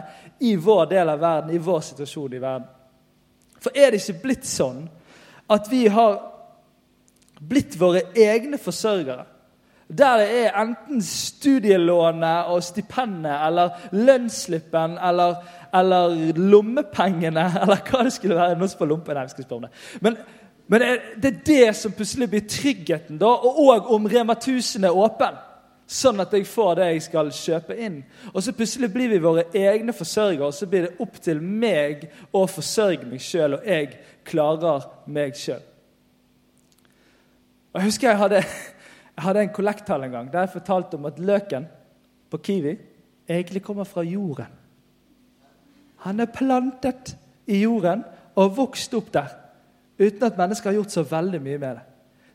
[0.40, 2.68] i vår del av verden, i vår situasjon i verden.
[3.62, 4.84] For er det ikke blitt sånn
[5.50, 6.31] at vi har
[7.48, 9.26] blitt våre egne forsørgere?
[9.98, 15.34] Der det er enten studielånet og stipendet eller lønnsslippen eller,
[15.74, 18.58] eller, lommepengene eller hva det skulle være.
[18.58, 19.72] Nå spør lompe, nei, skal spørre om det.
[20.00, 20.16] Men,
[20.72, 20.84] men
[21.22, 25.40] det er det som plutselig blir tryggheten, da, og om Rema 1000 er åpen.
[25.92, 27.98] Sånn at jeg får det jeg skal kjøpe inn.
[28.32, 32.06] Og så plutselig blir vi våre egne forsørgere, og så blir det opp til meg
[32.32, 33.90] å forsørge meg sjøl, og jeg
[34.24, 35.60] klarer meg sjøl.
[37.74, 38.42] Jeg husker jeg hadde
[39.12, 41.68] jeg hadde en kollekthall en gang der jeg fortalte om at løken
[42.32, 42.76] på Kiwi
[43.28, 44.48] egentlig kommer fra jorden.
[46.04, 48.04] Han er plantet i jorden
[48.34, 49.34] og vokst opp der
[50.00, 51.84] uten at mennesker har gjort så veldig mye med det.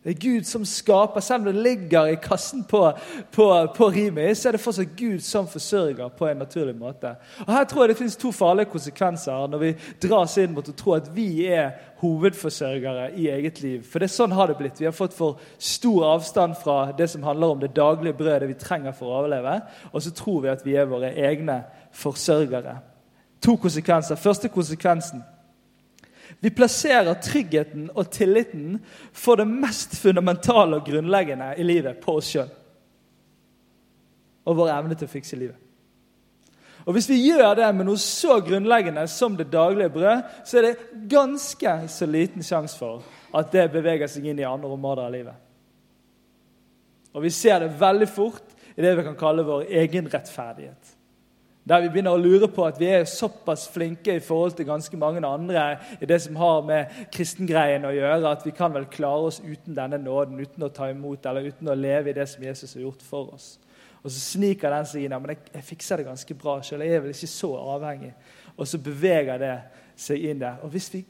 [0.07, 1.19] Det er Gud som skaper.
[1.19, 2.79] Selv om det ligger i kassen på,
[3.31, 7.11] på, på Rimi, så er det fortsatt Gud som forsørger på en naturlig måte.
[7.43, 9.73] Og Her tror jeg det finnes to farlige konsekvenser når vi
[10.07, 13.83] dras inn mot å tro at vi er hovedforsørgere i eget liv.
[13.83, 14.79] For det er sånn har det blitt.
[14.79, 18.59] Vi har fått for stor avstand fra det som handler om det daglige brødet vi
[18.63, 19.59] trenger for å overleve,
[19.91, 22.79] og så tror vi at vi er våre egne forsørgere.
[23.43, 24.15] To konsekvenser.
[24.15, 25.27] Første konsekvensen
[26.39, 28.79] vi plasserer tryggheten og tilliten
[29.15, 32.49] for det mest fundamentale og grunnleggende i livet på oss sjøl.
[34.47, 35.63] Og vår evne til å fikse livet.
[36.87, 40.69] Og Hvis vi gjør det med noe så grunnleggende som det daglige brød, så er
[40.69, 43.03] det ganske så liten sjanse for
[43.35, 45.41] at det beveger seg inn i andre områder av livet.
[47.11, 50.96] Og vi ser det veldig fort i det vi kan kalle vår egenrettferdighet.
[51.67, 54.97] Der vi begynner å lure på at vi er såpass flinke i forhold til ganske
[54.99, 55.65] mange andre
[55.99, 59.75] i det som har med kristengreien å gjøre, at vi kan vel klare oss uten
[59.75, 62.85] denne nåden, uten å ta imot eller uten å leve i det som Jesus har
[62.85, 63.49] gjort for oss.
[63.99, 65.17] Og så sniker den seg inn.
[65.19, 66.85] Men jeg, jeg fikser det ganske bra sjøl.
[66.85, 68.13] Jeg er vel ikke så avhengig.
[68.55, 69.53] Og så beveger det
[69.99, 70.61] seg inn der.
[70.63, 71.01] Og hvis vi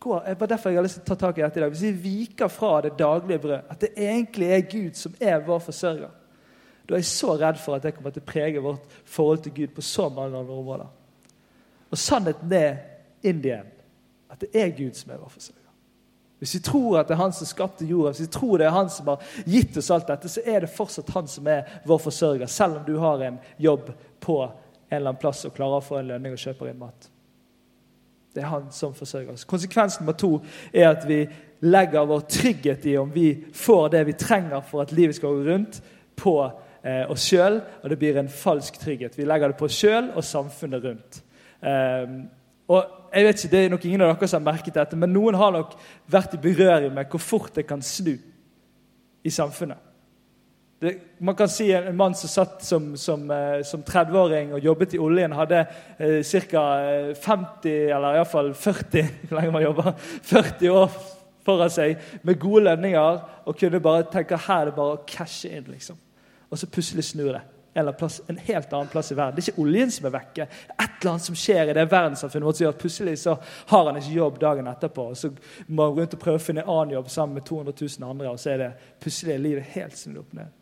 [0.00, 1.74] går, var derfor jeg har lyst til å ta tak i dette i dag.
[1.74, 5.60] Hvis vi viker fra det daglige brød, at det egentlig er Gud som er vår
[5.68, 6.22] forsørger
[6.86, 9.54] da er jeg så redd for at det kommer til å prege vårt forhold til
[9.56, 10.90] Gud på så mange andre områder.
[11.90, 12.76] Og sannheten er
[13.26, 13.66] Indien,
[14.30, 15.62] at det er Gud som er vår forsørger.
[16.38, 18.74] Hvis vi tror at det er han som skapte jorda, hvis vi tror det er
[18.76, 22.02] han som har gitt oss alt dette, så er det fortsatt han som er vår
[22.04, 23.88] forsørger, selv om du har en jobb
[24.20, 24.52] på en
[24.96, 27.08] eller annen plass og klarer å få en lønning og kjøper inn mat.
[28.36, 29.46] Det er han som forsørger oss.
[29.48, 30.36] Konsekvensen nummer to
[30.70, 31.22] er at vi
[31.64, 35.46] legger vår trygghet i om vi får det vi trenger for at livet skal gå
[35.48, 35.80] rundt,
[36.16, 36.36] på
[37.10, 39.16] oss sjøl, og det blir en falsk trygghet.
[39.18, 41.22] Vi legger det på oss sjøl og samfunnet rundt.
[41.62, 42.12] Eh,
[42.68, 45.12] og jeg vet ikke, Det er nok ingen av dere som har merket dette, men
[45.12, 45.74] noen har nok
[46.10, 48.16] vært i berøring med hvor fort det kan snu
[49.24, 49.78] i samfunnet.
[50.80, 54.94] Det, man kan si En mann som satt som, som, eh, som 30-åring og jobbet
[54.94, 55.64] i oljen, hadde
[55.98, 56.64] eh, ca.
[57.14, 60.90] 50, eller iallfall 40 hvor lenge man jobber, 40 år
[61.46, 65.48] foran seg med gode lønninger og kunne bare tenke her er det bare å cashe
[65.48, 65.70] inn.
[65.70, 65.96] liksom
[66.50, 67.42] og så plutselig snur det.
[67.76, 69.36] Eller plass, en helt annen plass i verden.
[69.36, 70.46] Det er ikke oljen som er vekke.
[70.48, 73.34] Et eller annet som skjer i det verdenssamfunnet vårt som gjør at plutselig så
[73.72, 75.04] har han ikke jobb dagen etterpå.
[75.10, 75.32] og Så
[75.66, 78.30] må han rundt og prøve å finne en annen jobb sammen med 200 000 andre,
[78.32, 78.70] og så er det
[79.04, 80.54] plutselig livet helt snudd opp ned.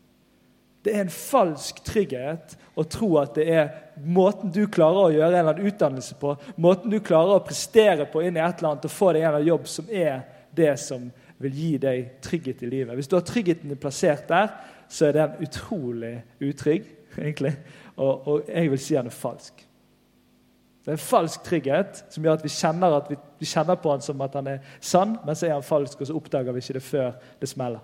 [0.83, 3.71] Det er en falsk trygghet å tro at det er
[4.03, 8.05] måten du klarer å gjøre en eller annen utdannelse på, måten du klarer å prestere
[8.11, 10.19] på inn i et eller annet og få deg en eller annen jobb, som er
[10.55, 11.07] det som
[11.41, 12.93] vil gi deg trygghet i livet.
[12.99, 14.51] Hvis du har tryggheten din plassert der,
[14.89, 17.55] så er den utrolig utrygg, egentlig.
[17.95, 19.65] Og, og jeg vil si han er falsk.
[20.85, 23.89] Det er en falsk trygghet som gjør at vi kjenner, at vi, vi kjenner på
[23.89, 26.61] han som at han er sann, men så er han falsk, og så oppdager vi
[26.61, 27.81] ikke det før det smeller.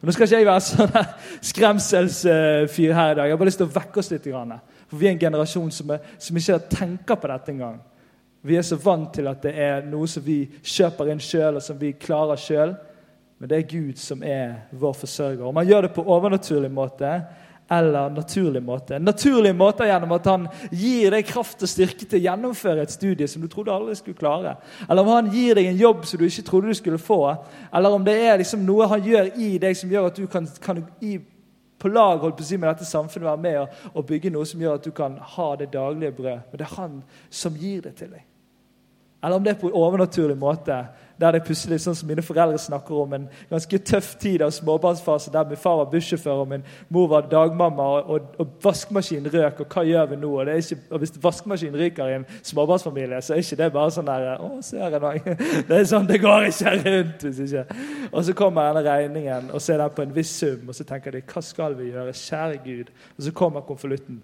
[0.00, 0.98] Og nå skal ikke jeg være sånn
[1.50, 3.28] skremselsfyr her i dag.
[3.28, 4.26] Jeg har bare lyst til å vekke oss litt.
[4.26, 7.80] For vi er en generasjon som, er, som ikke tenker på dette engang.
[8.42, 11.64] Vi er så vant til at det er noe som vi kjøper inn sjøl, og
[11.64, 12.74] som vi klarer sjøl.
[13.40, 15.46] Men det er Gud som er vår forsørger.
[15.48, 17.14] Om han gjør det på overnaturlig måte
[17.72, 18.98] eller naturlig måte.
[18.98, 23.28] Naturlig måte gjennom at han gir deg kraft og styrke til å gjennomføre et studie
[23.30, 24.56] som du trodde aldri skulle klare.
[24.88, 27.20] Eller om han gir deg en jobb som du ikke trodde du skulle få.
[27.70, 30.48] Eller om det er liksom noe han gjør i deg som gjør at du kan,
[30.60, 31.20] kan i
[31.80, 34.48] på lag holdt på å si med dette samfunnet, være med og, og bygge noe
[34.50, 36.50] som gjør at du kan ha det daglige brød.
[36.50, 36.98] Men det er han
[37.30, 38.26] som gir det til deg.
[39.22, 40.82] Eller om det er på overnaturlig måte.
[41.20, 45.32] Der det plutselig, sånn som Mine foreldre snakker om en ganske tøff tid av småbarnsfase
[45.34, 49.60] der min far var bussjåfør og min mor var dagmamma, og, og, og vaskemaskinen røk.
[49.60, 50.32] og Hva gjør vi nå?
[50.40, 54.08] Og, ikke, og Hvis vaskemaskinen ryker i en småbarnsfamilie, så er ikke det bare sånn
[54.08, 55.36] der, å, ser jeg noe.
[55.70, 57.28] Det er sånn, det går ikke rundt.
[57.28, 57.78] hvis ikke.
[58.10, 60.68] Og så kommer denne regningen, og så er den på en viss sum.
[60.68, 62.16] Og så tenker de hva skal vi gjøre?
[62.16, 62.92] Kjære Gud.
[63.16, 64.22] Og så kommer konvolutten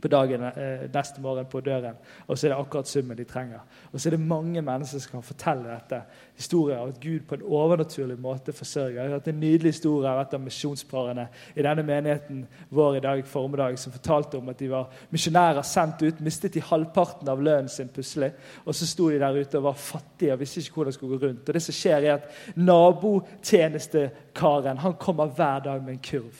[0.00, 1.96] på dagen eh, neste morgen på døren.
[2.26, 3.58] Og så er det akkurat summen de trenger.
[3.92, 6.02] Og så er det mange mennesker som kan fortelle dette.
[6.36, 8.96] Historier av at Gud på en overnaturlig måte forsørger.
[8.96, 13.04] Jeg har hatt en nydelig historie av et av misjonsparene i denne menigheten vår i
[13.04, 17.42] dag formiddag som fortalte om at de var misjonærer sendt ut, mistet de halvparten av
[17.42, 18.30] lønnen sin plutselig.
[18.64, 21.18] Og så sto de der ute og var fattige og visste ikke hvordan de skulle
[21.18, 21.48] gå rundt.
[21.48, 26.36] Og det som skjer er at Nabotjenestekaren han kommer hver dag med en kurv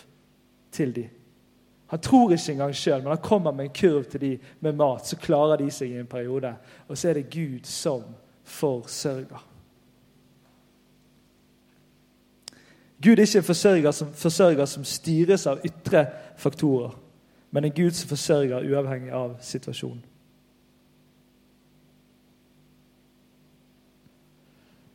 [0.73, 1.20] til dem
[1.91, 5.07] han tror ikke engang sjøl, men han kommer med en kurv til dem med mat.
[5.07, 6.53] Så klarer de seg i en periode.
[6.89, 8.05] Og så er det Gud som
[8.47, 9.47] forsørger.
[13.03, 16.05] Gud er ikke en forsørger som, forsørger som styres av ytre
[16.39, 16.95] faktorer,
[17.51, 20.05] men en Gud som forsørger uavhengig av situasjonen.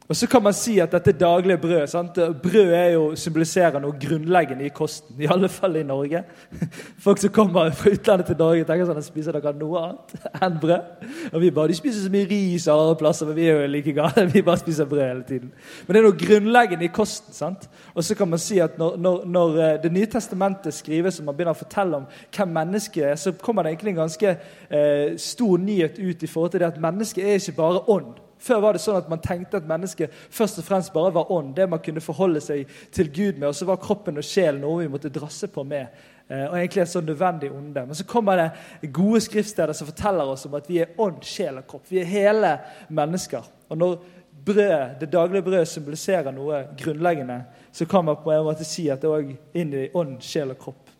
[0.08, 2.14] Og Så kan man si at dette daglige brød sant?
[2.44, 5.16] Brød er jo, symboliserer noe grunnleggende i kosten.
[5.22, 6.22] I alle fall i Norge.
[7.06, 10.60] Folk som kommer fra utlandet til Norge, tenker sånn at spiser dere noe annet enn
[10.62, 11.08] brød.
[11.32, 13.72] Og vi bare, De spiser så mye ris og andre plasser, men vi er jo
[13.74, 14.26] like gale.
[14.36, 15.50] Vi bare spiser brød hele tiden.
[15.88, 17.34] Men det er noe grunnleggende i kosten.
[17.34, 17.66] sant?
[17.96, 21.26] Og så kan man si at når, når, når eh, Det nye testamentet skrives og
[21.26, 24.36] man begynner å fortelle om hvem mennesket er, så kommer det egentlig en ganske
[24.70, 28.22] eh, stor nyhet ut i forhold til det at mennesket er ikke bare ånd.
[28.46, 31.56] Før var det sånn at man tenkte at mennesket først og fremst bare var ånd,
[31.58, 34.84] det man kunne forholde seg til Gud med, og så var kroppen og sjelen noe
[34.84, 35.90] vi måtte drasse på med.
[36.28, 37.86] Eh, og egentlig et sånn nødvendig onde.
[37.90, 41.58] Men så kommer det gode skriftsteder som forteller oss om at vi er ånd, sjel
[41.62, 41.90] og kropp.
[41.90, 42.54] Vi er hele
[42.94, 43.50] mennesker.
[43.70, 43.98] Og når
[44.46, 47.42] brød, det daglige brødet symboliserer noe grunnleggende,
[47.74, 50.62] så kan man på en måte si at det er inn i ånd, sjel og
[50.62, 50.94] kropp.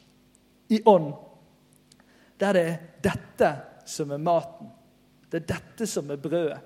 [0.74, 1.12] I ånd,
[2.42, 3.52] der det er dette
[3.86, 4.74] som er maten.
[5.30, 6.62] Det er dette som er brødet.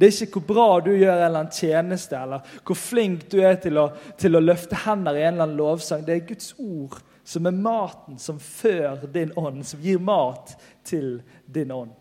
[0.00, 3.36] Det er ikke hvor bra du gjør en eller annen tjeneste, eller hvor flink du
[3.44, 6.06] er til å, til å løfte hender i en eller annen lovsang.
[6.06, 6.96] Det er Guds ord
[7.28, 10.54] som er maten som fører din ånd, som gir mat
[10.88, 11.92] til din ånd.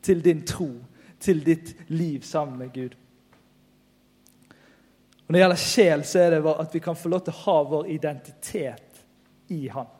[0.00, 0.70] Til din tro,
[1.18, 2.94] til ditt liv sammen med Gud.
[5.26, 7.42] Og Når det gjelder sjel, så er det at vi kan få lov til å
[7.48, 9.02] ha vår identitet
[9.50, 9.90] i Han.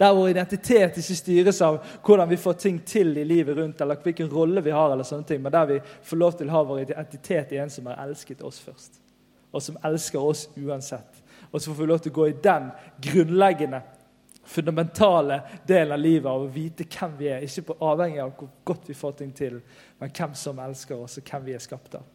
[0.00, 4.00] Der vår identitet ikke styres av hvordan vi får ting til i livet rundt, eller
[4.00, 6.62] hvilken rolle vi har, eller sånne ting, men der vi får lov til å ha
[6.70, 8.96] vår identitet i en som har elsket oss først.
[9.52, 11.20] Og som elsker oss uansett.
[11.50, 12.70] Og så får vi lov til å gå i den
[13.10, 13.82] grunnleggende,
[14.50, 17.44] fundamentale delen av livet av å vite hvem vi er.
[17.44, 19.60] Ikke på avhengig av hvor godt vi får ting til,
[20.00, 22.08] men hvem som elsker oss, og hvem vi er skapt av.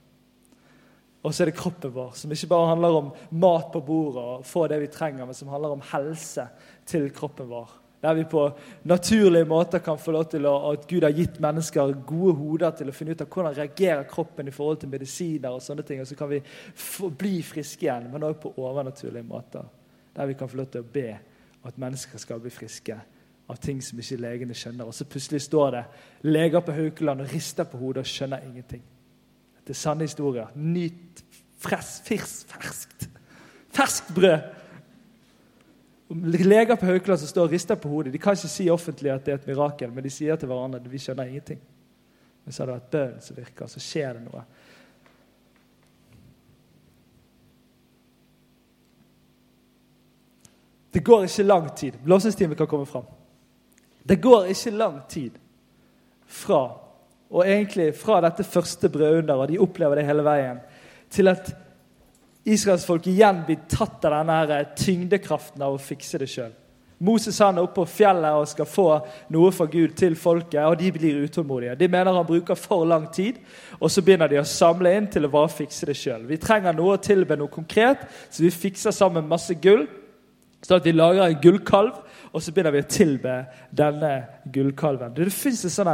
[1.25, 3.07] Og så er det kroppen vår, som ikke bare handler om
[3.41, 6.45] mat på bordet og få det vi trenger, men som handler om helse
[6.85, 7.73] til kroppen vår.
[8.05, 8.51] Der vi på
[8.83, 12.91] naturlige måter kan få lov til å, at Gud har gitt mennesker gode hoder til
[12.91, 15.49] å finne ut av hvordan reagerer kroppen i forhold til medisiner.
[15.49, 16.41] og sånne ting, og Så kan vi
[16.75, 19.63] få, bli friske igjen, men òg på overnaturlige måter.
[20.15, 21.17] Der vi kan få lov til å be
[21.65, 22.99] at mennesker skal bli friske
[23.49, 24.85] av ting som ikke legene skjønner.
[24.85, 25.83] Og så plutselig står det
[26.21, 28.83] leger på Haukeland og rister på hodet og skjønner ingenting.
[29.65, 30.53] Det er sanne historier.
[30.55, 31.23] Nyt
[31.57, 32.11] ferskt,
[32.53, 33.09] ferskt,
[33.73, 34.64] ferskt brød.
[36.09, 39.25] Leger på Haukeland som står og rister på hodet, de kan ikke si offentlig at
[39.25, 41.59] det er et mirakel, men de sier til hverandre at vi skjønner ingenting.
[42.45, 44.43] Men så har det vært bønnen som virker, så skjer det noe.
[50.93, 51.97] Det går ikke lang tid.
[52.05, 53.09] Blåsningstimen kan komme fram.
[54.03, 55.41] Det går ikke lang tid
[56.25, 56.61] fra
[57.35, 60.59] og egentlig fra dette første brødunderet, og de opplever det hele veien,
[61.09, 61.49] til at
[62.45, 66.53] israelsfolket igjen blir tatt av denne tyngdekraften av å fikse det sjøl.
[67.05, 68.85] Moses han er oppe på fjellet og skal få
[69.33, 71.75] noe fra Gud til folket, og de blir utålmodige.
[71.75, 73.41] De mener han bruker for lang tid,
[73.81, 76.23] og så begynner de å samle inn til å bare fikse det sjøl.
[76.29, 79.83] Vi trenger noe å tilbe noe konkret, så vi fikser sammen masse gull.
[80.63, 81.99] Sånn at vi lager en gullkalv,
[82.31, 83.35] og så begynner vi å tilbe
[83.75, 84.13] denne
[84.55, 85.13] gullkalven.
[85.17, 85.91] Det, fins en sånn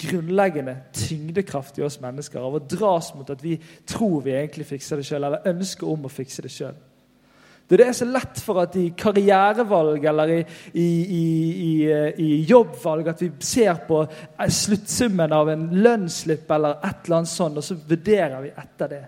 [0.00, 3.56] grunnleggende tyngdekraft i oss mennesker av å dras mot at vi
[3.88, 6.78] tror vi egentlig fikser det sjøl, eller ønsker om å fikse det sjøl.
[7.70, 10.40] Det er så lett for at i karrierevalg eller i,
[10.74, 11.74] i, i,
[12.18, 14.00] i, jobbvalg at vi ser på
[14.42, 19.04] sluttsummen av en lønnsslipp eller et eller annet sånt, og så vurderer vi etter det.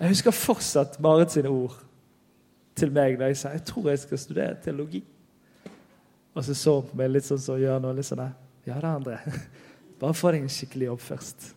[0.00, 1.78] Jeg husker fortsatt Marit sine ord
[2.74, 5.04] til meg da jeg sa jeg tror jeg skal studere teologi.
[6.34, 7.92] Og så så hun på meg litt sånn som så gjør nå.
[7.94, 8.34] litt sånn der,
[8.70, 9.18] Ja da, André.
[10.00, 11.54] Bare få deg en skikkelig jobb først.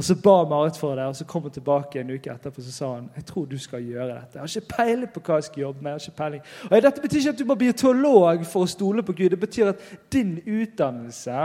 [0.00, 2.72] Og Så ba Marit for det, og så kom hun tilbake en uke etterpå så
[2.72, 4.38] sa han, jeg tror du skal gjøre dette.
[4.38, 5.90] Jeg har ikke peiling på hva jeg skal jobbe med.
[5.90, 6.42] jeg har ikke peiling.
[6.70, 9.28] Og Dette betyr ikke at du må bli teolog for å stole på Gud.
[9.34, 11.42] Det betyr at din utdannelse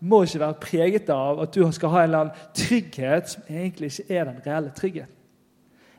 [0.00, 3.92] må ikke være preget av at du skal ha en eller annen trygghet som egentlig
[3.92, 5.18] ikke er den reelle tryggheten.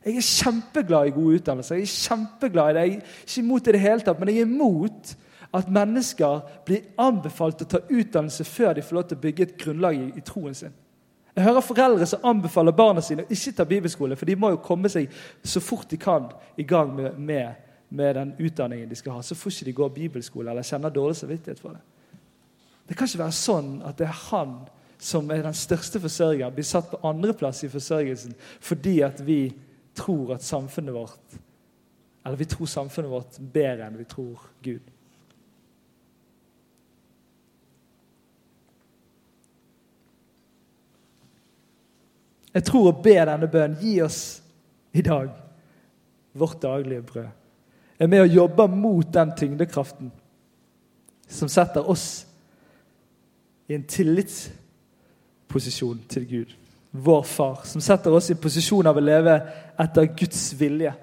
[0.04, 1.78] Jeg er kjempeglad i god utdannelse.
[1.80, 2.84] Jeg er kjempeglad i det.
[2.84, 5.16] Jeg er ikke imot det i det hele tatt, men jeg er imot
[5.54, 9.58] at mennesker blir anbefalt å ta utdannelse før de får lov til å bygge et
[9.60, 10.74] grunnlag i, i troen sin.
[11.34, 14.62] Jeg hører foreldre som anbefaler barna sine å ikke ta bibelskole, for de må jo
[14.66, 15.10] komme seg
[15.45, 16.28] så fort de kan
[16.58, 19.24] i gang med, med, med den utdanningen de skal ha.
[19.26, 21.82] Så får ikke de gå bibelskole eller kjenner dårlig samvittighet for det.
[22.89, 24.58] Det kan ikke være sånn at det er han
[25.04, 29.39] som er den største forsørgeren, blir satt på andreplass i forsørgelsen fordi at vi
[29.97, 31.39] tror at samfunnet vårt
[32.26, 34.93] Eller vi tror samfunnet vårt bedre enn vi tror Gud.
[42.54, 44.20] Jeg tror å be denne bønnen Gi oss
[44.93, 45.32] i dag
[46.38, 47.28] vårt daglige brød.
[47.99, 50.12] Er med å jobbe mot den tyngdekraften
[51.30, 52.26] som setter oss
[53.70, 56.56] i en tillitsposisjon til Gud,
[56.91, 59.38] vår far, som setter oss i posisjon av å leve
[59.80, 60.93] etter Guds vilje.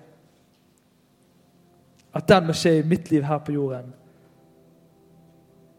[2.14, 3.92] At den må skje i mitt liv her på jorden,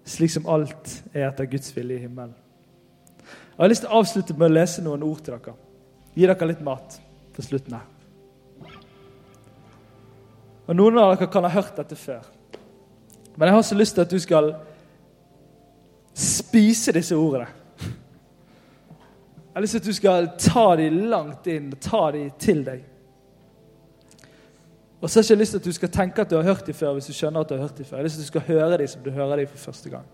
[0.08, 2.41] slik som alt er etter Guds vilje i himmelen.
[3.62, 5.52] Jeg har lyst til å avslutte med å lese noen ord til dere.
[6.18, 6.96] Gi dere litt mat
[7.30, 7.84] på slutten her.
[10.66, 12.24] Og Noen av dere kan ha hørt dette før.
[13.36, 14.48] Men jeg har så lyst til at du skal
[16.18, 17.46] spise disse ordene.
[17.84, 22.82] Jeg har lyst til at du skal ta dem langt inn ta dem til deg.
[25.02, 26.66] Og så har jeg ikke lyst til at du skal tenke at du har hørt
[26.66, 26.98] dem før.
[26.98, 28.02] hvis du skjønner at du har hørt dem før.
[28.02, 29.94] Jeg har lyst til at du skal høre dem som du hører dem for første
[29.94, 30.10] gang.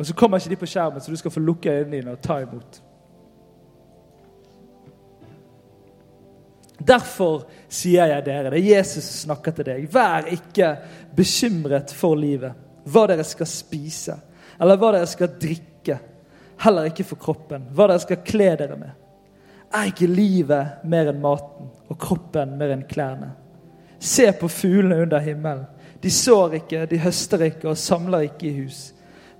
[0.00, 2.22] Og så kommer ikke de på skjermen, så du skal få lukke øynene dine og
[2.24, 2.78] ta imot.
[6.80, 10.70] Derfor sier jeg dere, det er Jesus som snakker til deg, vær ikke
[11.16, 12.56] bekymret for livet,
[12.88, 14.16] hva dere skal spise,
[14.56, 15.98] eller hva dere skal drikke.
[16.64, 18.94] Heller ikke for kroppen, hva dere skal kle dere med.
[19.76, 23.34] Er ikke livet mer enn maten, og kroppen mer enn klærne?
[24.00, 25.68] Se på fuglene under himmelen.
[26.00, 28.80] De sår ikke, de høster ikke og samler ikke i hus.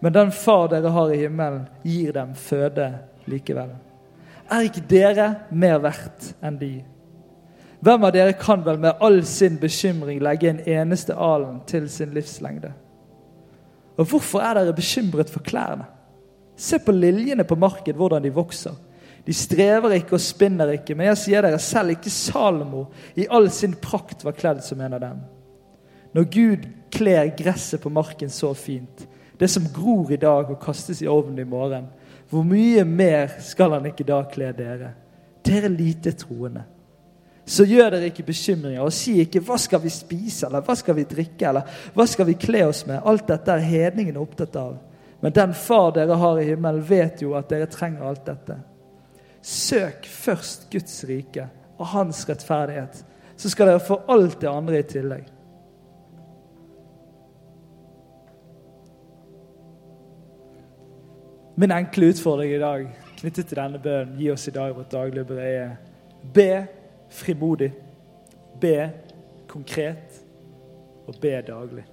[0.01, 2.89] Men den far dere har i himmelen, gir dem føde
[3.29, 3.75] likevel.
[4.51, 6.73] Er ikke dere mer verdt enn de?
[7.81, 12.13] Hvem av dere kan vel med all sin bekymring legge en eneste alen til sin
[12.17, 12.73] livslengde?
[13.97, 15.87] Og hvorfor er dere bekymret for klærne?
[16.57, 18.75] Se på liljene på markedet, hvordan de vokser.
[19.25, 22.87] De strever ikke og spinner ikke, men jeg sier dere selv ikke Salomo
[23.17, 25.21] i all sin prakt var kledd som en av dem.
[26.17, 29.07] Når Gud kler gresset på marken så fint,
[29.41, 31.86] det som gror i dag og kastes i ovnen i morgen,
[32.30, 34.93] hvor mye mer skal han ikke da kle dere?
[35.47, 36.62] Dere lite troende.
[37.49, 40.95] Så gjør dere ikke bekymringer og si ikke 'hva skal vi spise', eller 'hva skal
[40.95, 41.62] vi drikke', eller
[41.95, 43.03] 'hva skal vi kle oss med'?
[43.05, 44.78] Alt dette er hedningene opptatt av.
[45.20, 48.57] Men den far dere har i himmelen, vet jo at dere trenger alt dette.
[49.43, 53.05] Søk først Guds rike og hans rettferdighet,
[53.36, 55.24] så skal dere få alt det andre i tillegg.
[61.61, 62.87] Min enkle utfordring i dag
[63.19, 65.67] knyttet til denne bønnen, gi oss i dag vårt daglige brede,
[66.33, 66.67] be
[67.13, 67.69] frimodig.
[68.61, 68.91] Be
[69.49, 70.23] konkret,
[71.05, 71.85] og be daglig.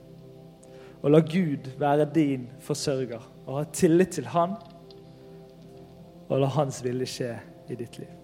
[1.02, 4.56] Og la Gud være din forsørger, og ha tillit til Han,
[6.30, 7.34] og la Hans vilje skje
[7.68, 8.17] i ditt liv.